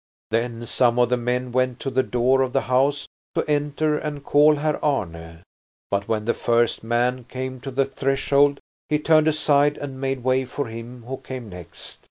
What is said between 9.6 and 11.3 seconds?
and made way for him who